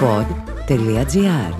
pod.gr 0.00 1.54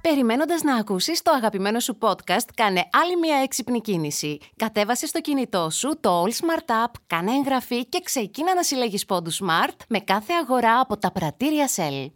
Περιμένοντας 0.00 0.62
να 0.62 0.76
ακούσεις 0.76 1.22
το 1.22 1.30
αγαπημένο 1.30 1.80
σου 1.80 1.98
podcast, 2.00 2.48
κάνε 2.54 2.88
άλλη 2.92 3.16
μια 3.16 3.36
έξυπνη 3.36 3.80
κίνηση. 3.80 4.38
Κατέβασε 4.56 5.06
στο 5.06 5.20
κινητό 5.20 5.70
σου 5.70 5.98
το 6.00 6.22
All 6.22 6.28
Smart 6.28 6.70
App, 6.84 6.90
κάνε 7.06 7.32
εγγραφή 7.32 7.86
και 7.86 8.00
ξεκίνα 8.04 8.54
να 8.54 8.62
συλλέγεις 8.62 9.04
πόντους 9.04 9.42
Smart 9.42 9.76
με 9.88 9.98
κάθε 9.98 10.32
αγορά 10.42 10.80
από 10.80 10.98
τα 10.98 11.12
πρατήρια 11.12 11.68
Shell. 11.76 12.06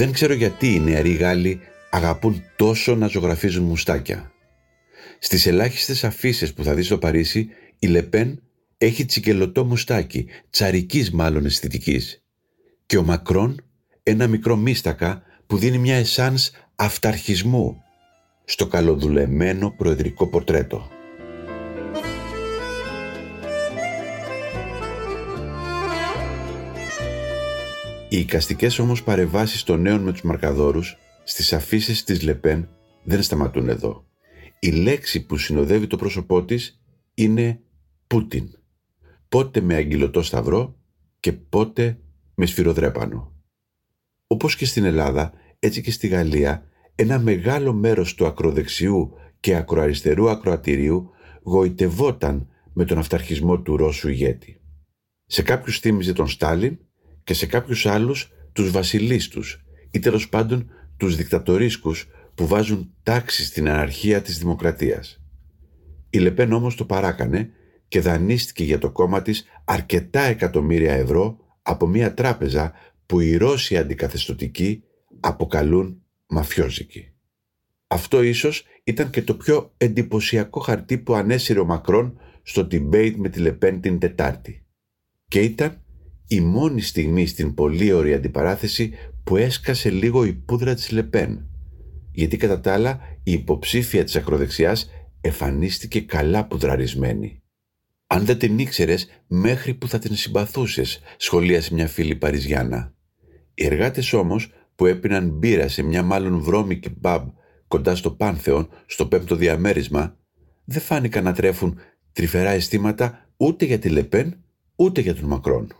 Δεν 0.00 0.12
ξέρω 0.12 0.32
γιατί 0.32 0.74
οι 0.74 0.80
νεαροί 0.80 1.12
Γάλλοι 1.12 1.60
αγαπούν 1.90 2.42
τόσο 2.56 2.94
να 2.94 3.06
ζωγραφίζουν 3.06 3.64
μουστάκια. 3.64 4.32
Στις 5.18 5.46
ελάχιστες 5.46 6.04
αφήσει 6.04 6.54
που 6.54 6.64
θα 6.64 6.74
δεις 6.74 6.86
στο 6.86 6.98
Παρίσι, 6.98 7.48
η 7.78 7.86
Λεπέν 7.86 8.42
έχει 8.78 9.04
τσικελωτό 9.04 9.64
μουστάκι, 9.64 10.26
τσαρικής 10.50 11.10
μάλλον 11.10 11.44
αισθητικής. 11.44 12.22
Και 12.86 12.96
ο 12.96 13.02
Μακρόν 13.02 13.64
ένα 14.02 14.26
μικρό 14.26 14.56
μίστακα 14.56 15.22
που 15.46 15.56
δίνει 15.56 15.78
μια 15.78 15.96
εσάνς 15.96 16.50
αυταρχισμού 16.76 17.82
στο 18.44 18.66
καλοδουλεμένο 18.66 19.74
προεδρικό 19.76 20.26
πορτρέτο. 20.26 20.90
Οι 28.12 28.18
οικαστικές 28.18 28.78
όμως 28.78 29.02
παρεμβάσεις 29.02 29.62
των 29.62 29.80
νέων 29.80 30.00
με 30.00 30.12
τους 30.12 30.22
μαρκαδόρους 30.22 30.96
στις 31.24 31.52
αφήσεις 31.52 32.04
της 32.04 32.22
Λεπέν 32.22 32.68
δεν 33.04 33.22
σταματούν 33.22 33.68
εδώ. 33.68 34.06
Η 34.58 34.70
λέξη 34.70 35.26
που 35.26 35.36
συνοδεύει 35.36 35.86
το 35.86 35.96
πρόσωπό 35.96 36.44
της 36.44 36.80
είναι 37.14 37.60
Πούτιν. 38.06 38.48
Πότε 39.28 39.60
με 39.60 39.74
αγγυλωτό 39.74 40.22
σταυρό 40.22 40.76
και 41.20 41.32
πότε 41.32 41.98
με 42.34 42.46
σφυροδρέπανο. 42.46 43.32
Όπως 44.26 44.56
και 44.56 44.66
στην 44.66 44.84
Ελλάδα, 44.84 45.32
έτσι 45.58 45.80
και 45.80 45.90
στη 45.90 46.06
Γαλλία, 46.06 46.66
ένα 46.94 47.18
μεγάλο 47.18 47.72
μέρος 47.72 48.14
του 48.14 48.26
ακροδεξιού 48.26 49.12
και 49.40 49.54
ακροαριστερού 49.54 50.30
ακροατηρίου 50.30 51.10
γοητευόταν 51.42 52.48
με 52.72 52.84
τον 52.84 52.98
αυταρχισμό 52.98 53.60
του 53.60 53.76
Ρώσου 53.76 54.08
ηγέτη. 54.08 54.60
Σε 55.26 55.42
κάποιους 55.42 55.78
θύμιζε 55.78 56.12
τον 56.12 56.28
Στάλιν 56.28 56.78
και 57.24 57.34
σε 57.34 57.46
κάποιους 57.46 57.86
άλλους 57.86 58.32
τους 58.52 58.70
βασιλίστους 58.70 59.64
ή 59.90 59.98
τέλος 59.98 60.28
πάντων 60.28 60.70
τους 60.96 61.16
δικτατορίσκους 61.16 62.08
που 62.34 62.46
βάζουν 62.46 62.94
τάξη 63.02 63.44
στην 63.44 63.68
αναρχία 63.68 64.22
της 64.22 64.38
δημοκρατίας. 64.38 65.22
Η 66.10 66.18
Λεπέν 66.18 66.52
όμως 66.52 66.74
το 66.74 66.84
παράκανε 66.84 67.50
και 67.88 68.00
δανείστηκε 68.00 68.64
για 68.64 68.78
το 68.78 68.90
κόμμα 68.90 69.22
της 69.22 69.44
αρκετά 69.64 70.20
εκατομμύρια 70.20 70.94
ευρώ 70.94 71.38
από 71.62 71.86
μια 71.86 72.14
τράπεζα 72.14 72.72
που 73.06 73.20
οι 73.20 73.36
Ρώσοι 73.36 73.76
αντικαθεστωτικοί 73.76 74.82
αποκαλούν 75.20 76.02
μαφιόζικοι. 76.26 77.12
Αυτό 77.86 78.22
ίσως 78.22 78.64
ήταν 78.84 79.10
και 79.10 79.22
το 79.22 79.34
πιο 79.34 79.72
εντυπωσιακό 79.76 80.60
χαρτί 80.60 80.98
που 80.98 81.14
ανέσυρε 81.14 81.60
ο 81.60 81.64
Μακρόν 81.64 82.18
στο 82.42 82.66
debate 82.70 83.14
με 83.16 83.28
τη 83.28 83.40
Λεπέν 83.40 83.80
την 83.80 83.98
Τετάρτη. 83.98 84.64
Και 85.28 85.40
ήταν 85.40 85.82
η 86.32 86.40
μόνη 86.40 86.80
στιγμή 86.80 87.26
στην 87.26 87.54
πολύ 87.54 87.92
ωραία 87.92 88.16
αντιπαράθεση 88.16 88.92
που 89.24 89.36
έσκασε 89.36 89.90
λίγο 89.90 90.24
η 90.24 90.32
πούδρα 90.32 90.74
της 90.74 90.90
Λεπέν. 90.90 91.48
Γιατί 92.12 92.36
κατά 92.36 92.60
τα 92.60 92.72
άλλα 92.72 93.00
η 93.22 93.32
υποψήφια 93.32 94.04
της 94.04 94.16
ακροδεξιάς 94.16 94.90
εμφανίστηκε 95.20 96.00
καλά 96.00 96.46
πουδραρισμένη. 96.46 97.42
Αν 98.06 98.24
δεν 98.24 98.38
την 98.38 98.58
ήξερες 98.58 99.08
μέχρι 99.26 99.74
που 99.74 99.88
θα 99.88 99.98
την 99.98 100.16
συμπαθούσες, 100.16 101.00
σχολίασε 101.16 101.74
μια 101.74 101.86
φίλη 101.86 102.16
Παριζιάνα. 102.16 102.94
Οι 103.54 103.64
εργάτες 103.64 104.12
όμως 104.12 104.52
που 104.74 104.86
έπιναν 104.86 105.28
μπύρα 105.28 105.68
σε 105.68 105.82
μια 105.82 106.02
μάλλον 106.02 106.40
βρώμικη 106.40 106.90
μπαμπ 106.98 107.28
κοντά 107.68 107.94
στο 107.94 108.10
Πάνθεον, 108.10 108.68
στο 108.86 109.06
πέμπτο 109.06 109.36
διαμέρισμα, 109.36 110.16
δεν 110.64 110.80
φάνηκαν 110.82 111.24
να 111.24 111.32
τρέφουν 111.32 111.78
τρυφερά 112.12 112.50
αισθήματα 112.50 113.28
ούτε 113.36 113.64
για 113.64 113.78
τη 113.78 113.88
Λεπέν, 113.88 114.44
ούτε 114.76 115.00
για 115.00 115.14
τον 115.14 115.24
Μακρόν. 115.24 115.74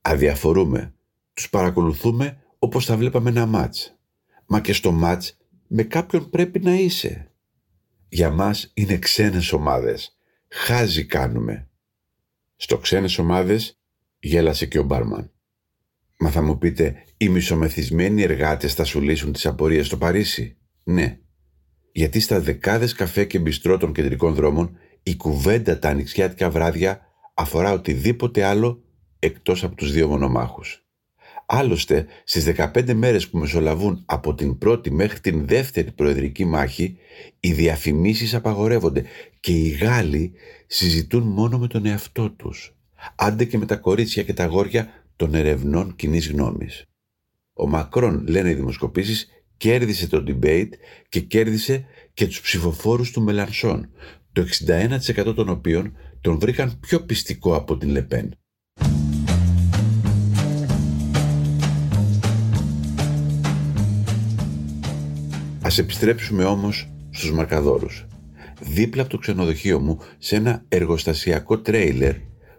Αδιαφορούμε. 0.00 0.94
Τους 1.34 1.50
παρακολουθούμε 1.50 2.42
όπως 2.58 2.84
θα 2.84 2.96
βλέπαμε 2.96 3.30
ένα 3.30 3.46
μάτς. 3.46 3.98
Μα 4.46 4.60
και 4.60 4.72
στο 4.72 4.92
μάτς 4.92 5.36
με 5.66 5.82
κάποιον 5.82 6.30
πρέπει 6.30 6.60
να 6.60 6.74
είσαι. 6.74 7.30
Για 8.08 8.30
μας 8.30 8.70
είναι 8.74 8.98
ξένες 8.98 9.52
ομάδες. 9.52 10.16
Χάζι 10.48 11.04
κάνουμε. 11.04 11.68
Στο 12.56 12.78
ξένες 12.78 13.18
ομάδες 13.18 13.80
γέλασε 14.18 14.66
και 14.66 14.78
ο 14.78 14.82
μπάρμαν. 14.82 15.30
Μα 16.18 16.30
θα 16.30 16.42
μου 16.42 16.58
πείτε, 16.58 17.04
οι 17.16 17.28
μισομεθυσμένοι 17.28 18.22
εργάτες 18.22 18.74
θα 18.74 18.84
σου 18.84 19.00
λύσουν 19.00 19.32
τις 19.32 19.46
απορίες 19.46 19.86
στο 19.86 19.96
Παρίσι; 19.96 20.56
Ναι. 20.84 21.18
Γιατί 21.92 22.20
στα 22.20 22.40
δεκάδες 22.40 22.92
καφέ 22.92 23.24
και 23.24 23.38
μπιστρό 23.38 23.76
των 23.76 23.92
κεντρικών 23.92 24.34
δρόμων 24.34 24.76
η 25.02 25.16
κουβέντα 25.16 25.78
τα 25.78 25.88
ανοιξιάτικα 25.88 26.50
βράδια 26.50 27.00
αφορά 27.34 27.72
οτιδήποτε 27.72 28.44
άλλο 28.44 28.82
εκτός 29.20 29.64
από 29.64 29.74
τους 29.74 29.92
δύο 29.92 30.08
μονομάχους. 30.08 30.84
Άλλωστε, 31.46 32.06
στις 32.24 32.44
15 32.44 32.94
μέρες 32.94 33.28
που 33.28 33.38
μεσολαβούν 33.38 34.02
από 34.06 34.34
την 34.34 34.58
πρώτη 34.58 34.90
μέχρι 34.90 35.20
την 35.20 35.46
δεύτερη 35.46 35.92
προεδρική 35.92 36.44
μάχη, 36.44 36.96
οι 37.40 37.52
διαφημίσεις 37.52 38.34
απαγορεύονται 38.34 39.04
και 39.40 39.52
οι 39.52 39.68
Γάλλοι 39.68 40.32
συζητούν 40.66 41.22
μόνο 41.22 41.58
με 41.58 41.66
τον 41.66 41.86
εαυτό 41.86 42.30
τους, 42.30 42.76
άντε 43.14 43.44
και 43.44 43.58
με 43.58 43.66
τα 43.66 43.76
κορίτσια 43.76 44.22
και 44.22 44.34
τα 44.34 44.44
γόρια 44.44 44.88
των 45.16 45.34
ερευνών 45.34 45.96
κοινής 45.96 46.30
γνώμης. 46.30 46.84
Ο 47.52 47.68
Μακρόν, 47.68 48.26
λένε 48.28 48.50
οι 48.50 48.54
δημοσκοπήσεις, 48.54 49.28
κέρδισε 49.56 50.08
το 50.08 50.24
debate 50.26 50.70
και 51.08 51.20
κέρδισε 51.20 51.84
και 52.14 52.26
τους 52.26 52.40
ψηφοφόρους 52.40 53.10
του 53.10 53.22
Μελανσόν, 53.22 53.90
το 54.32 54.40
61% 54.40 55.34
των 55.34 55.48
οποίων 55.48 55.96
τον 56.20 56.38
βρήκαν 56.38 56.78
πιο 56.80 57.00
πιστικό 57.04 57.54
από 57.54 57.76
την 57.76 57.88
Λεπέν. 57.88 58.34
Ας 65.70 65.78
επιστρέψουμε 65.78 66.44
όμως 66.44 66.88
στους 67.10 67.32
μαρκαδόρους. 67.32 68.06
Δίπλα 68.60 69.02
από 69.02 69.10
το 69.10 69.18
ξενοδοχείο 69.18 69.80
μου, 69.80 69.98
σε 70.18 70.36
ένα 70.36 70.64
εργοστασιακό 70.68 71.58
τρέιλερ 71.58 72.14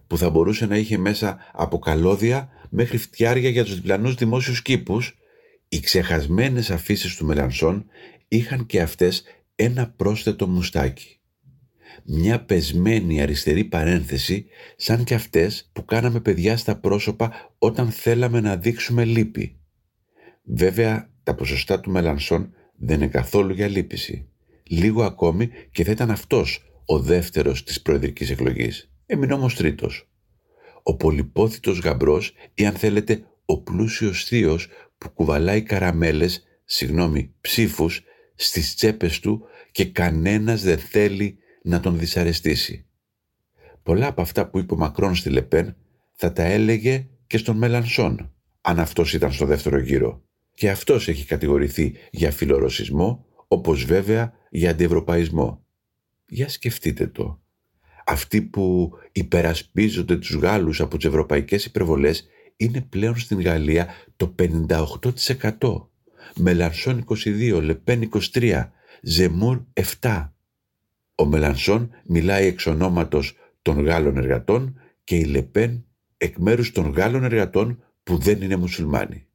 που 0.07 0.17
θα 0.17 0.29
μπορούσε 0.29 0.65
να 0.65 0.77
είχε 0.77 0.97
μέσα 0.97 1.37
από 1.53 1.79
καλώδια 1.79 2.49
μέχρι 2.69 2.97
φτιάρια 2.97 3.49
για 3.49 3.63
τους 3.63 3.75
διπλανούς 3.75 4.15
δημόσιους 4.15 4.61
κήπους, 4.61 5.17
οι 5.69 5.79
ξεχασμένες 5.79 6.69
αφήσεις 6.71 7.15
του 7.15 7.25
Μελανσόν 7.25 7.85
είχαν 8.27 8.65
και 8.65 8.81
αυτές 8.81 9.23
ένα 9.55 9.93
πρόσθετο 9.95 10.47
μουστάκι. 10.47 11.19
Μια 12.03 12.43
πεσμένη 12.43 13.21
αριστερή 13.21 13.63
παρένθεση 13.63 14.45
σαν 14.75 15.03
και 15.03 15.13
αυτές 15.13 15.69
που 15.73 15.85
κάναμε 15.85 16.19
παιδιά 16.19 16.57
στα 16.57 16.75
πρόσωπα 16.75 17.53
όταν 17.57 17.91
θέλαμε 17.91 18.39
να 18.39 18.55
δείξουμε 18.55 19.05
λύπη. 19.05 19.59
Βέβαια 20.43 21.09
τα 21.23 21.35
ποσοστά 21.35 21.79
του 21.79 21.91
Μελανσόν 21.91 22.53
δεν 22.83 23.01
είναι 23.01 23.07
καθόλου 23.07 23.53
για 23.53 23.67
λύπηση. 23.67 24.27
Λίγο 24.63 25.03
ακόμη 25.03 25.49
και 25.71 25.83
θα 25.83 25.91
ήταν 25.91 26.11
αυτός 26.11 26.65
ο 26.85 26.99
δεύτερος 26.99 27.63
της 27.63 27.81
προεδρικής 27.81 28.29
εκλογής. 28.29 28.91
Έμεινε 29.05 29.33
όμως 29.33 29.55
τρίτος. 29.55 30.09
Ο 30.83 30.95
πολυπόθητος 30.95 31.79
γαμπρός 31.79 32.33
ή 32.53 32.65
αν 32.65 32.73
θέλετε 32.73 33.23
ο 33.45 33.61
πλούσιος 33.61 34.23
θείος 34.23 34.67
που 34.97 35.09
κουβαλάει 35.09 35.61
καραμέλες, 35.61 36.43
συγγνώμη, 36.65 37.33
ψήφους 37.41 38.03
στις 38.35 38.75
τσέπες 38.75 39.19
του 39.19 39.41
και 39.71 39.85
κανένας 39.85 40.61
δεν 40.61 40.77
θέλει 40.77 41.37
να 41.63 41.79
τον 41.79 41.99
δυσαρεστήσει. 41.99 42.85
Πολλά 43.83 44.07
από 44.07 44.21
αυτά 44.21 44.49
που 44.49 44.59
είπε 44.59 44.73
ο 44.73 44.77
Μακρόν 44.77 45.15
στη 45.15 45.29
Λεπέν 45.29 45.75
θα 46.13 46.33
τα 46.33 46.43
έλεγε 46.43 47.07
και 47.27 47.37
στον 47.37 47.57
Μελανσόν, 47.57 48.33
αν 48.61 48.79
αυτός 48.79 49.13
ήταν 49.13 49.31
στο 49.31 49.45
δεύτερο 49.45 49.79
γύρο 49.79 50.21
και 50.61 50.69
αυτός 50.69 51.07
έχει 51.07 51.25
κατηγορηθεί 51.25 51.93
για 52.11 52.31
φιλορωσισμό, 52.31 53.25
όπως 53.47 53.85
βέβαια 53.85 54.33
για 54.49 54.69
αντιευρωπαϊσμό. 54.69 55.65
Για 56.27 56.49
σκεφτείτε 56.49 57.07
το. 57.07 57.41
Αυτοί 58.05 58.41
που 58.41 58.91
υπερασπίζονται 59.11 60.17
τους 60.17 60.35
Γάλλους 60.35 60.81
από 60.81 60.97
τις 60.97 61.05
ευρωπαϊκές 61.05 61.65
υπερβολές 61.65 62.27
είναι 62.57 62.81
πλέον 62.81 63.17
στην 63.17 63.41
Γαλλία 63.41 63.87
το 64.15 64.35
58%. 64.39 65.89
Μελανσόν 66.35 67.05
22, 67.07 67.61
Λεπέν 67.61 68.09
23, 68.33 68.71
Ζεμούρ 69.01 69.61
7. 69.99 70.29
Ο 71.15 71.25
Μελανσόν 71.25 71.89
μιλάει 72.05 72.45
εξ 72.45 72.65
ονόματος 72.65 73.37
των 73.61 73.85
Γάλλων 73.85 74.17
εργατών 74.17 74.79
και 75.03 75.15
η 75.15 75.23
Λεπέν 75.23 75.85
εκ 76.17 76.37
μέρους 76.37 76.71
των 76.71 76.91
Γάλλων 76.91 77.23
εργατών 77.23 77.83
που 78.03 78.17
δεν 78.17 78.41
είναι 78.41 78.55
μουσουλμάνοι. 78.55 79.25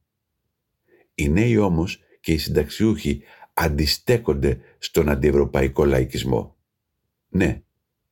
Οι 1.19 1.29
νέοι 1.29 1.57
όμως 1.57 1.99
και 2.21 2.31
οι 2.31 2.37
συνταξιούχοι 2.37 3.21
αντιστέκονται 3.53 4.59
στον 4.77 5.09
αντιευρωπαϊκό 5.09 5.85
λαϊκισμό. 5.85 6.55
Ναι, 7.29 7.61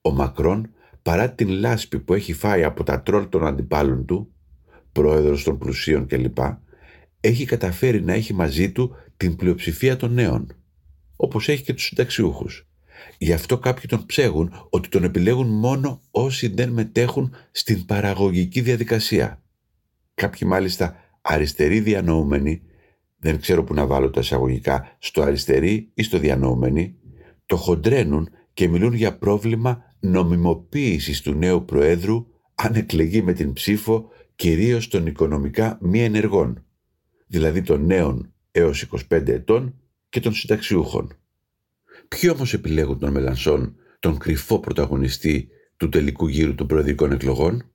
ο 0.01 0.11
Μακρόν 0.11 0.69
παρά 1.01 1.31
την 1.31 1.49
λάσπη 1.49 1.99
που 1.99 2.13
έχει 2.13 2.33
φάει 2.33 2.63
από 2.63 2.83
τα 2.83 3.01
τρόλ 3.01 3.29
των 3.29 3.45
αντιπάλων 3.45 4.05
του, 4.05 4.33
πρόεδρος 4.91 5.43
των 5.43 5.57
πλουσίων 5.57 6.07
κλπ, 6.07 6.37
έχει 7.19 7.45
καταφέρει 7.45 8.01
να 8.01 8.13
έχει 8.13 8.33
μαζί 8.33 8.71
του 8.71 8.95
την 9.17 9.35
πλειοψηφία 9.35 9.97
των 9.97 10.13
νέων, 10.13 10.55
όπως 11.15 11.49
έχει 11.49 11.63
και 11.63 11.73
τους 11.73 11.85
συνταξιούχους. 11.85 12.67
Γι' 13.17 13.33
αυτό 13.33 13.57
κάποιοι 13.57 13.85
τον 13.85 14.05
ψέγουν 14.05 14.67
ότι 14.69 14.89
τον 14.89 15.03
επιλέγουν 15.03 15.47
μόνο 15.47 16.01
όσοι 16.11 16.47
δεν 16.47 16.69
μετέχουν 16.69 17.35
στην 17.51 17.85
παραγωγική 17.85 18.61
διαδικασία. 18.61 19.41
Κάποιοι 20.13 20.47
μάλιστα 20.51 20.95
αριστεροί 21.21 21.79
διανοούμενοι, 21.79 22.61
δεν 23.25 23.39
ξέρω 23.39 23.63
που 23.63 23.73
να 23.73 23.85
βάλω 23.85 24.09
τα 24.09 24.19
εισαγωγικά, 24.19 24.95
στο 24.99 25.21
αριστερή 25.21 25.91
ή 25.93 26.03
στο 26.03 26.17
διανοούμενοι, 26.17 26.95
το 27.45 27.55
χοντρένουν 27.55 28.29
και 28.53 28.67
μιλούν 28.67 28.93
για 28.93 29.17
πρόβλημα 29.17 29.83
νομιμοποίησης 29.99 31.21
του 31.21 31.33
νέου 31.33 31.65
Προέδρου 31.65 32.27
αν 32.55 32.73
εκλεγεί 32.75 33.21
με 33.21 33.33
την 33.33 33.53
ψήφο 33.53 34.09
κυρίως 34.35 34.87
των 34.87 35.05
οικονομικά 35.05 35.77
μη 35.81 36.03
ενεργών, 36.03 36.65
δηλαδή 37.27 37.61
των 37.61 37.85
νέων 37.85 38.33
έως 38.51 38.87
25 39.09 39.27
ετών 39.27 39.79
και 40.09 40.19
των 40.19 40.33
συνταξιούχων. 40.33 41.13
Ποιοι 42.07 42.29
όμως 42.33 42.53
επιλέγουν 42.53 42.99
τον 42.99 43.11
Μελανσόν, 43.11 43.75
τον 43.99 44.17
κρυφό 44.17 44.59
πρωταγωνιστή 44.59 45.49
του 45.77 45.89
τελικού 45.89 46.27
γύρου 46.27 46.55
των 46.55 46.67
προεδρικών 46.67 47.11
εκλογών; 47.11 47.71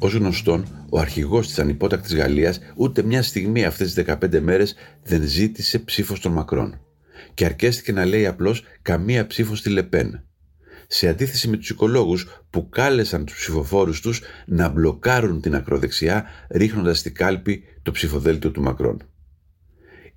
Ως 0.00 0.14
γνωστόν, 0.14 0.86
ο 0.90 0.98
αρχηγός 0.98 1.46
της 1.46 1.58
ανυπότακτης 1.58 2.14
Γαλλίας 2.14 2.60
ούτε 2.76 3.02
μια 3.02 3.22
στιγμή 3.22 3.64
αυτές 3.64 3.94
τις 3.94 4.04
15 4.04 4.40
μέρες 4.40 4.74
δεν 5.02 5.22
ζήτησε 5.22 5.78
ψήφος 5.78 6.18
στον 6.18 6.32
Μακρόν 6.32 6.80
και 7.34 7.44
αρκέστηκε 7.44 7.92
να 7.92 8.04
λέει 8.04 8.26
απλώς 8.26 8.62
καμία 8.82 9.26
ψήφος 9.26 9.58
στη 9.58 9.70
Λεπέν. 9.70 10.22
Σε 10.86 11.08
αντίθεση 11.08 11.48
με 11.48 11.56
τους 11.56 11.70
οικολόγους 11.70 12.42
που 12.50 12.68
κάλεσαν 12.68 13.24
τους 13.24 13.36
ψηφοφόρους 13.36 14.00
τους 14.00 14.20
να 14.46 14.68
μπλοκάρουν 14.68 15.40
την 15.40 15.54
ακροδεξιά 15.54 16.24
ρίχνοντας 16.50 16.98
στην 16.98 17.14
κάλπη 17.14 17.62
το 17.82 17.90
ψηφοδέλτιο 17.90 18.50
του 18.50 18.62
Μακρόν. 18.62 19.02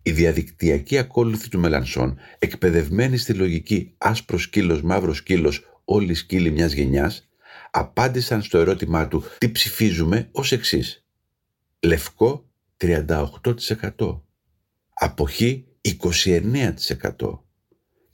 Η 0.03 0.11
διαδικτυακή 0.11 0.97
ακόλουθη 0.97 1.49
του 1.49 1.59
Μελανσόν, 1.59 2.17
εκπαιδευμένη 2.39 3.17
στη 3.17 3.33
λογική 3.33 3.93
άσπρος 3.97 4.41
σκύλος, 4.41 4.81
μαύρος 4.81 5.17
σκύλος, 5.17 5.65
όλοι 5.85 6.13
σκύλοι 6.13 6.51
μιας 6.51 6.73
γενιάς, 6.73 7.30
απάντησαν 7.71 8.41
στο 8.41 8.57
ερώτημά 8.57 9.07
του 9.07 9.23
τι 9.37 9.51
ψηφίζουμε 9.51 10.29
ως 10.31 10.51
εξής. 10.51 11.05
Λευκό 11.79 12.45
38%, 12.77 14.21
αποχή 14.93 15.65
29% 15.99 17.39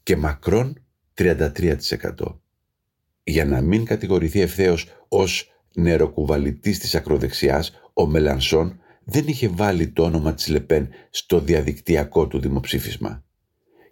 και 0.04 0.16
μακρόν 0.16 0.84
33%. 1.18 1.78
Για 3.24 3.46
να 3.46 3.62
μην 3.62 3.86
κατηγορηθεί 3.86 4.42
ευθέως 4.42 4.88
ως 5.08 5.52
νεροκουβαλητής 5.74 6.80
της 6.80 6.96
ακροδεξιάς, 6.96 7.72
ο 7.94 8.06
Μελανσόν 8.06 8.80
δεν 9.04 9.28
είχε 9.28 9.48
βάλει 9.48 9.88
το 9.88 10.04
όνομα 10.04 10.34
της 10.34 10.48
Λεπέν 10.48 10.90
στο 11.10 11.40
διαδικτυακό 11.40 12.28
του 12.28 12.40
δημοψήφισμα. 12.40 13.24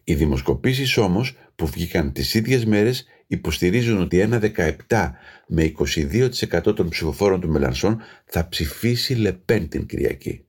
Οι 0.03 0.15
δημοσκοπήσεις 0.15 0.97
όμως 0.97 1.37
που 1.55 1.67
βγήκαν 1.67 2.11
τις 2.11 2.33
ίδιες 2.33 2.65
μέρες 2.65 3.05
υποστηρίζουν 3.27 4.01
ότι 4.01 4.19
ένα 4.19 4.41
17 4.87 5.11
με 5.47 5.71
22% 5.77 6.75
των 6.75 6.89
ψηφοφόρων 6.89 7.41
του 7.41 7.49
Μελανσόν 7.49 8.01
θα 8.25 8.47
ψηφίσει 8.47 9.13
Λεπέν 9.15 9.69
την 9.69 9.85
Κυριακή. 9.85 10.45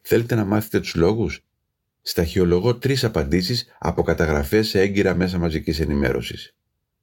Θέλετε 0.00 0.34
να 0.34 0.44
μάθετε 0.44 0.80
τους 0.80 0.94
λόγους; 0.94 1.44
Σταχυολογώ 2.02 2.74
τρεις 2.74 3.04
απαντήσεις 3.04 3.66
από 3.78 4.02
καταγραφές 4.02 4.68
σε 4.68 4.80
έγκυρα 4.80 5.14
μέσα 5.14 5.38
μαζικής 5.38 5.80
ενημέρωσης. 5.80 6.54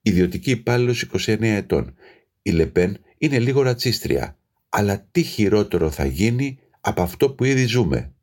Ιδιωτική 0.02 0.52
υπάλληλος 0.52 1.02
29 1.02 1.38
ετών. 1.42 1.96
Η 2.42 2.52
Λεπέν 2.52 2.98
είναι 3.18 3.40
λίγο 3.40 3.62
ρατσίστρια, 3.62 4.38
αλλά 4.70 5.08
τι 5.12 5.22
χειρότερο 5.22 5.92
θα 5.92 6.06
γίνει 6.06 6.60
από 6.82 7.02
αυτό 7.02 7.32
που 7.32 7.44
ήδη 7.44 7.66
ζούμε. 7.66 8.14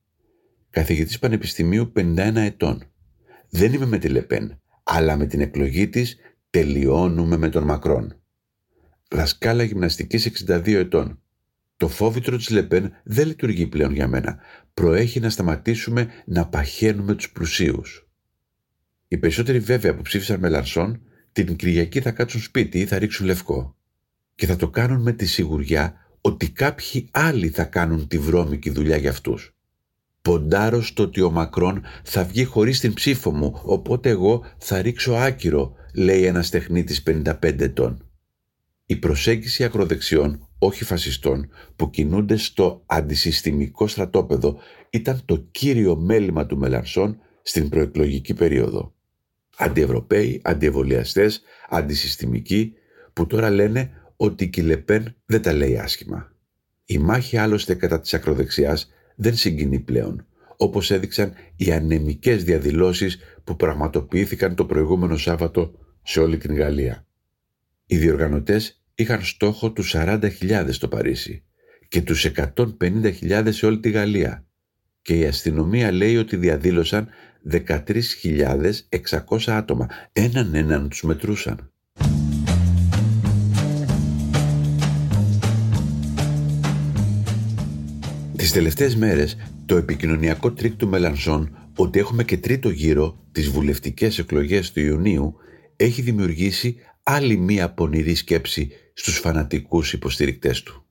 Καθηγητής 0.70 1.18
Πανεπιστημίου 1.18 1.92
51 1.96 2.36
ετών. 2.36 2.90
Δεν 3.50 3.72
είμαι 3.72 3.86
με 3.86 3.98
τη 3.98 4.08
Λεπέν, 4.08 4.60
αλλά 4.82 5.16
με 5.16 5.26
την 5.26 5.40
εκλογή 5.40 5.88
της 5.88 6.16
τελειώνουμε 6.50 7.36
με 7.36 7.48
τον 7.48 7.64
Μακρόν. 7.64 8.20
Δασκάλα 9.10 9.62
γυμναστικής 9.62 10.26
62 10.46 10.66
ετών. 10.66 11.20
Το 11.76 11.88
φόβητρο 11.88 12.36
της 12.36 12.50
Λεπέν 12.50 12.92
δεν 13.04 13.26
λειτουργεί 13.26 13.66
πλέον 13.66 13.94
για 13.94 14.08
μένα. 14.08 14.38
Προέχει 14.74 15.20
να 15.20 15.30
σταματήσουμε 15.30 16.08
να 16.26 16.46
παχαίνουμε 16.46 17.14
τους 17.14 17.30
πλουσίους. 17.30 18.08
Οι 19.08 19.18
περισσότεροι 19.18 19.58
βέβαια 19.58 19.94
που 19.94 20.02
ψήφισαν 20.02 20.40
με 20.40 20.48
Λαρσόν 20.48 21.02
την 21.32 21.56
Κυριακή 21.56 22.00
θα 22.00 22.10
κάτσουν 22.10 22.40
σπίτι 22.40 22.78
ή 22.78 22.86
θα 22.86 22.98
ρίξουν 22.98 23.26
λευκό. 23.26 23.76
Και 24.34 24.46
θα 24.46 24.56
το 24.56 24.70
κάνουν 24.70 25.02
με 25.02 25.12
τη 25.12 25.26
σιγουριά 25.26 25.94
ότι 26.20 26.50
κάποιοι 26.50 27.08
άλλοι 27.10 27.48
θα 27.48 27.64
κάνουν 27.64 28.08
τη 28.08 28.18
βρώμικη 28.18 28.70
δουλειά 28.70 28.96
για 28.96 29.10
αυτούς. 29.10 29.57
Ποντάρω 30.28 30.82
στο 30.82 31.02
ότι 31.02 31.20
ο 31.20 31.30
Μακρόν 31.30 31.82
θα 32.02 32.24
βγει 32.24 32.44
χωρίς 32.44 32.80
την 32.80 32.94
ψήφο 32.94 33.32
μου, 33.32 33.60
οπότε 33.62 34.08
εγώ 34.08 34.44
θα 34.58 34.82
ρίξω 34.82 35.12
άκυρο, 35.12 35.74
λέει 35.94 36.24
ένας 36.24 36.50
τεχνίτης 36.50 37.02
55 37.06 37.60
ετών. 37.60 38.10
Η 38.86 38.96
προσέγγιση 38.96 39.64
ακροδεξιών, 39.64 40.48
όχι 40.58 40.84
φασιστών, 40.84 41.50
που 41.76 41.90
κινούνται 41.90 42.36
στο 42.36 42.82
αντισυστημικό 42.86 43.86
στρατόπεδο 43.86 44.58
ήταν 44.90 45.22
το 45.24 45.36
κύριο 45.50 45.96
μέλημα 45.96 46.46
του 46.46 46.56
Μελανσόν 46.56 47.18
στην 47.42 47.68
προεκλογική 47.68 48.34
περίοδο. 48.34 48.94
Αντιευρωπαίοι, 49.56 50.40
αντιεμβολιαστές, 50.44 51.42
αντισυστημικοί, 51.68 52.72
που 53.12 53.26
τώρα 53.26 53.50
λένε 53.50 53.90
ότι 54.16 54.50
η 54.54 54.60
Λεπέν 54.60 55.14
δεν 55.26 55.42
τα 55.42 55.52
λέει 55.52 55.78
άσχημα. 55.78 56.32
Η 56.84 56.98
μάχη 56.98 57.36
άλλωστε 57.36 57.74
κατά 57.74 58.00
της 58.00 58.14
ακροδεξιάς 58.14 58.92
δεν 59.20 59.36
συγκινεί 59.36 59.80
πλέον, 59.80 60.26
όπως 60.56 60.90
έδειξαν 60.90 61.32
οι 61.56 61.72
ανεμικές 61.72 62.44
διαδηλώσεις 62.44 63.18
που 63.44 63.56
πραγματοποιήθηκαν 63.56 64.54
το 64.54 64.64
προηγούμενο 64.64 65.16
Σάββατο 65.16 65.78
σε 66.02 66.20
όλη 66.20 66.38
την 66.38 66.56
Γαλλία. 66.56 67.06
Οι 67.86 67.96
διοργανωτές 67.96 68.82
είχαν 68.94 69.22
στόχο 69.22 69.72
τους 69.72 69.94
40.000 69.96 70.66
στο 70.68 70.88
Παρίσι 70.88 71.44
και 71.88 72.02
τους 72.02 72.24
150.000 72.24 73.48
σε 73.48 73.66
όλη 73.66 73.80
τη 73.80 73.90
Γαλλία 73.90 74.46
και 75.02 75.18
η 75.18 75.26
αστυνομία 75.26 75.92
λέει 75.92 76.16
ότι 76.16 76.36
διαδήλωσαν 76.36 77.08
13.600 77.50 79.38
άτομα. 79.46 79.86
Έναν 80.12 80.54
έναν 80.54 80.88
τους 80.88 81.02
μετρούσαν. 81.02 81.72
Τις 88.48 88.56
τελευταίες 88.56 88.96
μέρες 88.96 89.36
το 89.66 89.76
επικοινωνιακό 89.76 90.52
τρίκ 90.52 90.76
του 90.76 90.88
Μελανσόν 90.88 91.70
ότι 91.76 91.98
έχουμε 91.98 92.24
και 92.24 92.38
τρίτο 92.38 92.70
γύρο 92.70 93.24
τις 93.32 93.48
βουλευτικές 93.48 94.18
εκλογές 94.18 94.72
του 94.72 94.80
Ιουνίου 94.80 95.34
έχει 95.76 96.02
δημιουργήσει 96.02 96.76
άλλη 97.02 97.36
μία 97.36 97.72
πονηρή 97.72 98.14
σκέψη 98.14 98.70
στους 98.94 99.18
φανατικούς 99.18 99.92
υποστηρικτές 99.92 100.62
του. 100.62 100.84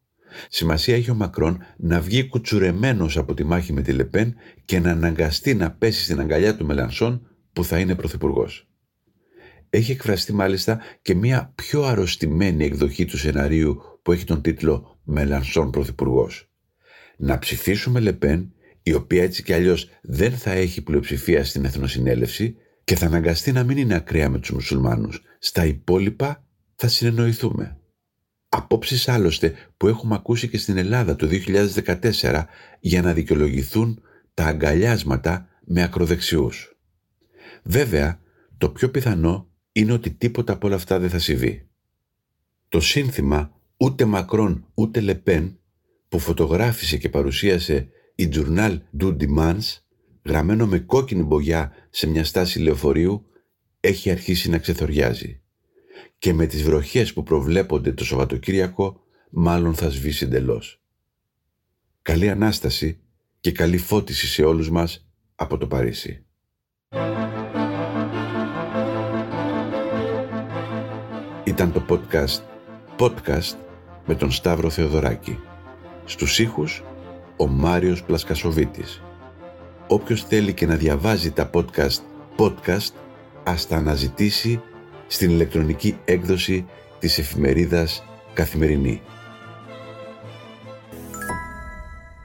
Σημασία 0.49 0.95
έχει 0.95 1.11
ο 1.11 1.13
Μακρόν 1.15 1.57
να 1.77 2.01
βγει 2.01 2.27
κουτσουρεμένος 2.27 3.17
από 3.17 3.33
τη 3.33 3.43
μάχη 3.43 3.73
με 3.73 3.81
τη 3.81 3.91
Λεπέν 3.91 4.35
και 4.65 4.79
να 4.79 4.91
αναγκαστεί 4.91 5.53
να 5.53 5.71
πέσει 5.71 6.03
στην 6.03 6.19
αγκαλιά 6.19 6.55
του 6.55 6.65
Μελανσόν 6.65 7.27
που 7.53 7.63
θα 7.63 7.79
είναι 7.79 7.95
πρωθυπουργός. 7.95 8.67
Έχει 9.69 9.91
εκφραστεί 9.91 10.33
μάλιστα 10.33 10.79
και 11.01 11.15
μια 11.15 11.51
πιο 11.55 11.83
αρρωστημένη 11.83 12.65
εκδοχή 12.65 13.05
του 13.05 13.17
σεναρίου 13.17 13.81
που 14.01 14.11
έχει 14.11 14.23
τον 14.23 14.41
τίτλο 14.41 14.99
«Μελανσόν 15.03 15.71
πρωθυπουργός 15.71 16.47
να 17.17 17.39
ψηφίσουμε 17.39 17.99
Λεπέν, 17.99 18.53
η 18.83 18.93
οποία 18.93 19.23
έτσι 19.23 19.43
κι 19.43 19.53
αλλιώς 19.53 19.89
δεν 20.01 20.37
θα 20.37 20.51
έχει 20.51 20.81
πλειοψηφία 20.81 21.45
στην 21.45 21.65
Εθνοσυνέλευση 21.65 22.55
και 22.83 22.95
θα 22.95 23.05
αναγκαστεί 23.05 23.51
να 23.51 23.63
μην 23.63 23.77
είναι 23.77 23.95
ακραία 23.95 24.29
με 24.29 24.39
τους 24.39 24.51
μουσουλμάνους. 24.51 25.21
Στα 25.39 25.65
υπόλοιπα 25.65 26.45
θα 26.75 26.87
συνεννοηθούμε. 26.87 27.77
Απόψεις 28.49 29.07
άλλωστε 29.07 29.53
που 29.77 29.87
έχουμε 29.87 30.15
ακούσει 30.15 30.47
και 30.47 30.57
στην 30.57 30.77
Ελλάδα 30.77 31.15
το 31.15 31.27
2014 31.27 32.43
για 32.79 33.01
να 33.01 33.13
δικαιολογηθούν 33.13 34.01
τα 34.33 34.45
αγκαλιάσματα 34.45 35.47
με 35.65 35.83
ακροδεξιούς. 35.83 36.77
Βέβαια, 37.63 38.19
το 38.57 38.69
πιο 38.69 38.89
πιθανό 38.89 39.49
είναι 39.71 39.93
ότι 39.93 40.11
τίποτα 40.11 40.53
από 40.53 40.67
όλα 40.67 40.75
αυτά 40.75 40.99
δεν 40.99 41.09
θα 41.09 41.19
συμβεί. 41.19 41.67
Το 42.69 42.79
σύνθημα 42.79 43.51
ούτε 43.77 44.05
Μακρόν 44.05 44.67
ούτε 44.73 44.99
Λεπέν 44.99 45.59
που 46.09 46.19
φωτογράφησε 46.19 46.97
και 46.97 47.09
παρουσίασε 47.09 47.89
η 48.15 48.29
Journal 48.33 48.77
du 48.99 49.17
Dimanche, 49.17 49.77
γραμμένο 50.23 50.67
με 50.67 50.79
κόκκινη 50.79 51.23
μπογιά 51.23 51.71
σε 51.89 52.07
μια 52.07 52.23
στάση 52.23 52.59
λεωφορείου, 52.59 53.25
έχει 53.79 54.09
αρχίσει 54.11 54.49
να 54.49 54.57
ξεθοριάζει. 54.57 55.41
και 56.19 56.33
με 56.33 56.45
τις 56.45 56.63
βροχές 56.63 57.13
που 57.13 57.23
προβλέπονται 57.23 57.91
το 57.91 58.05
Σαββατοκύριακο 58.05 59.01
μάλλον 59.29 59.75
θα 59.75 59.89
σβήσει 59.89 60.25
εντελώς. 60.25 60.81
Καλή 62.01 62.29
Ανάσταση 62.29 62.99
και 63.39 63.51
καλή 63.51 63.77
φώτιση 63.77 64.27
σε 64.27 64.43
όλους 64.43 64.69
μας 64.69 65.07
από 65.35 65.57
το 65.57 65.67
Παρίσι. 65.67 66.25
Ήταν 71.43 71.71
το 71.71 71.85
podcast 71.89 72.41
Podcast 72.97 73.55
με 74.05 74.15
τον 74.15 74.31
Σταύρο 74.31 74.69
Θεοδωράκη. 74.69 75.39
Στους 76.07 76.39
ήχους 76.39 76.83
ο 77.37 77.47
Μάριος 77.47 78.03
Πλασκασοβίτης. 78.03 79.01
Όποιος 79.87 80.23
θέλει 80.23 80.53
και 80.53 80.65
να 80.65 80.75
διαβάζει 80.75 81.31
τα 81.31 81.49
podcast 81.53 82.01
podcast 82.37 82.91
ας 83.43 83.67
τα 83.67 83.75
αναζητήσει 83.75 84.61
στην 85.07 85.29
ηλεκτρονική 85.29 85.99
έκδοση 86.05 86.65
της 86.99 87.17
εφημερίδας 87.17 88.03
Καθημερινή. 88.33 89.01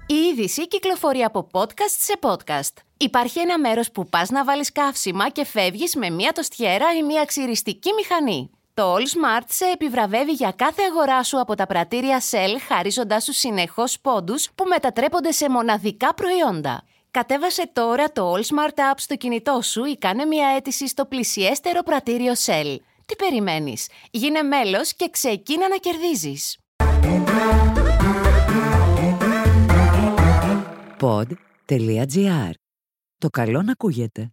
Η 0.07 0.15
είδηση 0.15 0.69
κυκλοφορεί 0.69 1.23
από 1.23 1.47
podcast 1.53 1.97
σε 1.99 2.19
podcast. 2.21 2.83
Υπάρχει 2.97 3.41
ένα 3.41 3.59
μέρος 3.59 3.91
που 3.91 4.09
πας 4.09 4.31
να 4.31 4.45
βάλεις 4.45 4.73
καύσιμα 4.73 5.31
και 5.31 5.45
φεύγεις 5.45 5.97
με 5.97 6.11
μία 6.11 6.33
τοστιέρα 6.33 6.87
ή 6.99 7.03
μία 7.03 7.25
ξυριστική 7.25 7.91
μηχανή. 7.97 8.51
Το 8.75 8.95
All 8.95 9.01
Smart 9.01 9.45
σε 9.49 9.65
επιβραβεύει 9.65 10.33
για 10.33 10.53
κάθε 10.57 10.83
αγορά 10.91 11.23
σου 11.23 11.41
από 11.41 11.55
τα 11.55 11.67
πρατήρια 11.67 12.21
Shell, 12.31 12.57
χαρίζοντάς 12.69 13.25
σου 13.25 13.33
συνεχώς 13.33 14.01
πόντους 14.01 14.49
που 14.55 14.65
μετατρέπονται 14.65 15.33
σε 15.33 15.51
μοναδικά 15.51 16.15
προϊόντα. 16.15 16.83
Κατέβασε 17.11 17.71
τώρα 17.73 18.13
το 18.13 18.33
All 18.33 18.41
Smart 18.41 18.75
App 18.79 18.95
στο 18.97 19.17
κινητό 19.17 19.61
σου 19.63 19.85
ή 19.85 19.97
κάνε 19.99 20.25
μια 20.25 20.49
αίτηση 20.57 20.89
στο 20.89 21.07
πλησιέστερο 21.07 21.83
πρατήριο 21.83 22.33
Shell. 22.47 22.77
Τι 23.07 23.17
περιμένεις; 23.17 23.89
Γίνε 24.11 24.43
μέλος 24.43 24.95
και 24.95 25.09
ξεκίνα 25.11 25.69
να 25.69 25.77
κερδίζεις. 25.77 26.59
Pod.gr. 31.01 32.51
Το 33.19 33.29
καλό 33.29 33.63
να 33.63 33.73
ακούγεται. 33.73 34.33